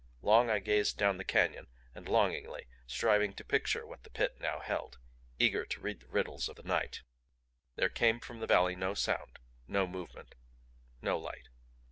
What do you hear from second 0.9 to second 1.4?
down the